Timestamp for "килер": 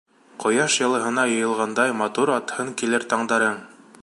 2.83-3.11